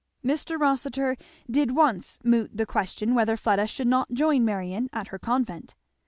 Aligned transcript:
Mr. 0.25 0.59
Rossitur 0.59 1.15
did 1.47 1.75
once 1.75 2.17
moot 2.23 2.57
the 2.57 2.65
question 2.65 3.13
whether 3.13 3.37
Fleda 3.37 3.67
should 3.67 3.85
not 3.85 4.11
join 4.11 4.43
Marion 4.43 4.89
at 4.91 5.09
her 5.09 5.19
convent. 5.19 5.75